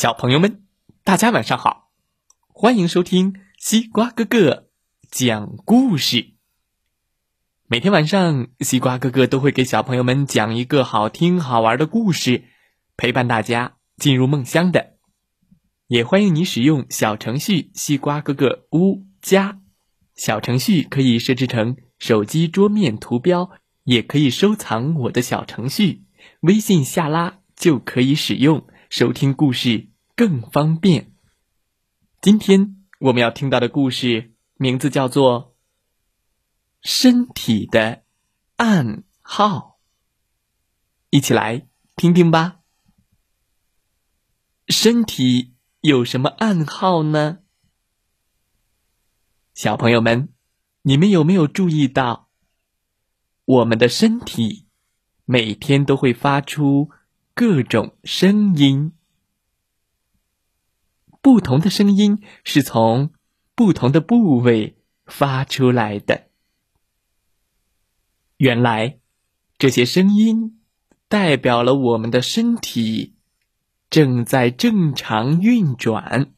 [0.00, 0.62] 小朋友们，
[1.02, 1.90] 大家晚上好！
[2.46, 4.68] 欢迎收听西瓜哥哥
[5.10, 6.34] 讲故事。
[7.66, 12.44] 每天晚上，西瓜哥哥都会给小朋友们讲一个好听好玩的故事，
[12.96, 14.98] 陪伴大家进入梦乡的。
[15.88, 19.58] 也欢迎你使用小程序“西瓜哥哥屋加”，
[20.14, 23.50] 小程序可以设置成手机桌面图标，
[23.82, 26.04] 也可以收藏我的小程序，
[26.42, 28.64] 微信下拉就可以使用。
[28.90, 29.87] 收听故事
[30.18, 31.12] 更方便。
[32.20, 35.54] 今天我们要听到的故事名字叫做
[36.88, 38.02] 《身体的
[38.56, 39.78] 暗号》，
[41.10, 42.58] 一起来听听吧。
[44.66, 47.38] 身体有什么暗号呢？
[49.54, 50.30] 小朋友们，
[50.82, 52.28] 你们有没有注意到，
[53.44, 54.66] 我们的身体
[55.24, 56.90] 每天都会发出？
[57.34, 58.94] 各种声音，
[61.20, 63.12] 不同的声音是从
[63.54, 66.28] 不同的部位发出来的。
[68.36, 68.98] 原来，
[69.58, 70.60] 这些声音
[71.08, 73.16] 代表了我们的身体
[73.90, 76.32] 正在正常运转。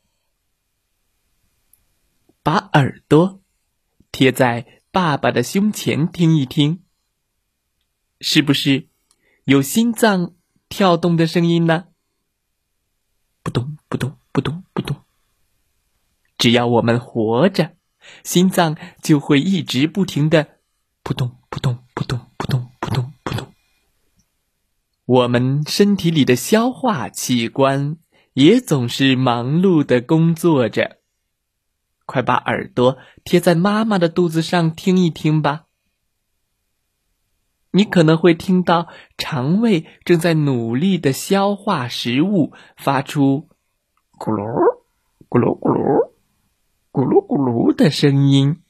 [2.42, 3.42] 把耳朵
[4.10, 6.82] 贴在爸爸的胸前听一听，
[8.20, 8.88] 是不是
[9.44, 10.34] 有心脏？
[10.70, 11.88] 跳动的声音呢？
[13.42, 14.96] 扑通扑通扑通扑通。
[16.38, 17.72] 只要我们活着，
[18.24, 20.48] 心脏就会一直不停的
[21.02, 23.52] 扑通扑通扑通扑通扑通扑通。
[25.04, 27.98] 我们身体里的消化器官
[28.32, 31.00] 也总是忙碌的工作着。
[32.06, 35.66] 快把耳朵贴在妈妈的肚子上听一听吧。
[37.72, 38.88] 你可能会听到
[39.18, 43.48] 肠胃正在努力的消化食物，发出
[44.20, 44.44] “咕噜
[45.30, 46.12] 咕噜咕噜
[46.92, 48.60] 咕噜咕噜”的声音。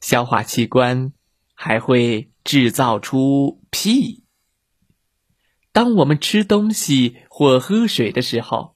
[0.00, 1.12] 消化器官
[1.54, 4.24] 还会制造出屁。
[5.70, 8.74] 当我们吃东西或喝水的时候，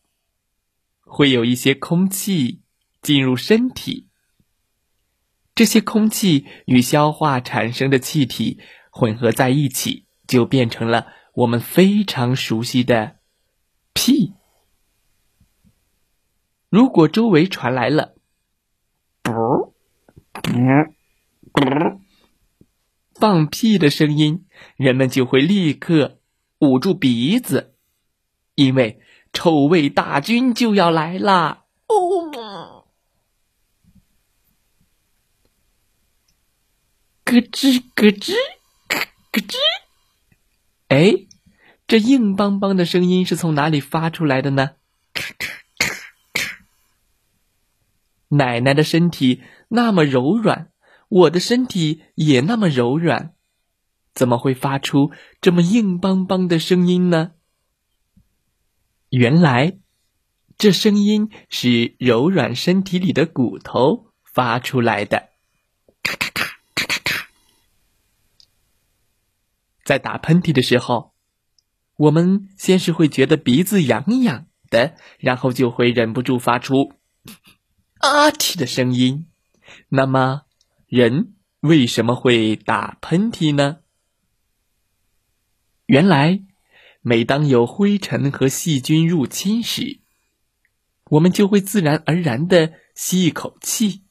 [1.00, 2.62] 会有一些空气
[3.03, 4.09] 进入身体。
[5.56, 8.60] 这些空气与消化产生的气体
[8.93, 13.16] 混合在一起，就变成了我们非常熟悉的
[13.93, 14.28] 屁。
[16.71, 18.15] 如果周围传来了
[19.23, 19.33] “啵
[20.33, 20.43] 啵
[21.53, 22.01] 啵”
[23.19, 24.47] 放屁的声音，
[24.77, 26.19] 人们就会立刻
[26.59, 27.75] 捂住鼻子，
[28.55, 29.01] 因为
[29.33, 31.65] 臭味大军就要来啦。
[37.25, 38.33] 咯吱咯吱，
[38.89, 38.99] 咯
[39.33, 39.56] 咯吱。
[40.89, 41.27] 哎，
[41.87, 44.77] 这硬邦邦的声音是从哪里发出来的呢？
[48.28, 50.71] 奶奶的身体那么柔软，
[51.09, 53.34] 我的身体也那么柔软，
[54.15, 57.33] 怎么会发出这么硬邦邦的声音呢？
[59.11, 59.78] 原来，
[60.59, 65.31] 这声音是柔软身体里的骨头发出来的。
[66.03, 66.44] 咔咔咔
[66.75, 67.27] 咔咔咔
[69.83, 71.15] 在打喷嚏的时候，
[71.97, 76.93] 我们先是会觉得鼻子痒痒的，然后就会忍不住发出
[77.98, 79.26] “啊嚏”的声音。
[79.91, 80.42] 那么，
[80.86, 83.78] 人为什么会打喷嚏呢？
[85.86, 86.42] 原来，
[87.00, 90.00] 每当有灰尘和细菌入侵时，
[91.10, 94.03] 我们就会自然而然的吸一口气，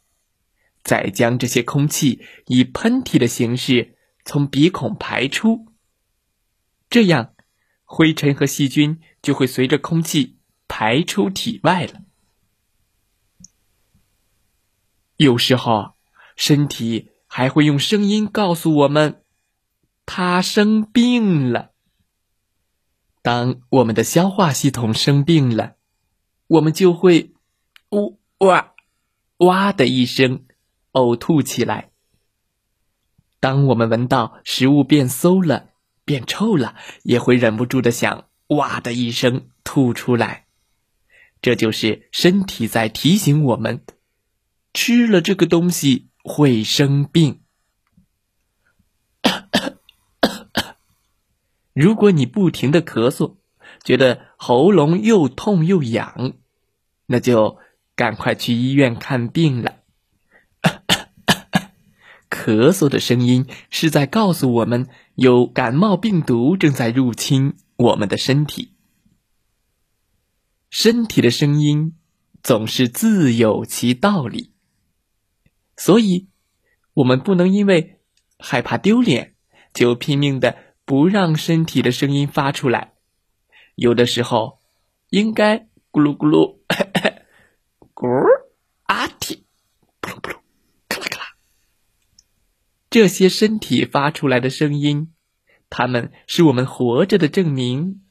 [0.84, 3.96] 再将这些空气以喷嚏的形式
[4.26, 5.68] 从鼻孔排出。
[6.90, 7.36] 这样，
[7.84, 12.02] 灰尘和细菌就会随着空气排出体外了。
[15.18, 15.96] 有时候，
[16.36, 19.24] 身体还会用声音告诉我们，
[20.06, 21.72] 它生病了。
[23.24, 25.76] 当我们的消化系统生病了，
[26.48, 27.34] 我们就会
[27.92, 28.74] “呜哇
[29.40, 30.46] 哇”的一声
[30.94, 31.90] 呕吐起来。
[33.40, 35.72] 当我们闻到食物变馊了，
[36.06, 40.46] 变臭了，也会忍不住的想“哇”的一声吐出来，
[41.42, 43.84] 这就是身体在提醒我们，
[44.80, 47.42] 吃了这个东西会生病。
[51.74, 53.38] 如果你不停的咳嗽，
[53.84, 56.34] 觉得喉咙又痛又痒，
[57.08, 57.58] 那就
[57.96, 59.78] 赶快去医院看病了。
[62.30, 68.74] 咳嗽的声音是在告诉我们，有感冒病毒正在入侵我们的身体。
[70.70, 71.96] 身体的声音
[72.44, 74.52] 总是自有其道理，
[75.78, 76.28] 所以，
[76.94, 78.00] 我们不能因为
[78.40, 79.36] 害怕丢脸，
[79.74, 82.94] 就拼命的不让身体的声音发出来。
[83.76, 84.60] 有的时候，
[85.10, 86.58] 应该咕噜咕噜，
[87.94, 88.08] 咕
[88.84, 89.44] 阿嚏，
[90.02, 90.38] 扑噜扑噜，
[90.90, 91.26] 咔啦咔啦。
[92.90, 95.14] 这些身体发出来的声音，
[95.70, 98.02] 它们是我们活着的证明，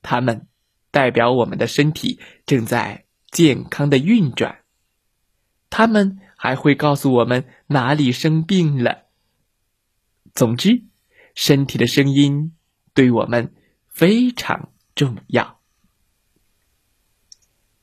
[0.00, 0.46] 它们。
[0.92, 4.64] 代表我们的身体正在健康的运转，
[5.70, 9.02] 他们还会告诉我们哪里生病了。
[10.32, 10.84] 总之，
[11.34, 12.56] 身体的声音
[12.94, 13.52] 对我们
[13.88, 15.60] 非常重要。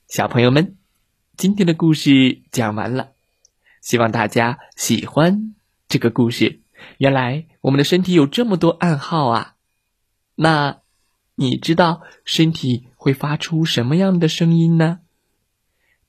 [0.08, 0.76] 小朋友们，
[1.36, 3.12] 今天的故事讲完了，
[3.80, 5.54] 希望大家喜欢
[5.86, 6.60] 这个故事。
[6.96, 9.54] 原来我们的身体有这么多暗号啊！
[10.34, 10.80] 那
[11.36, 12.88] 你知道身体？
[12.96, 14.98] 会发出什么样的声音呢？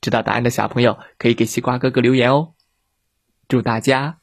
[0.00, 2.54] 知道答案的小朋友可以给西瓜哥哥留言哦。
[3.48, 4.18] 祝大家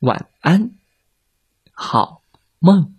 [0.00, 0.72] 晚安，
[1.72, 2.22] 好
[2.58, 2.94] 梦。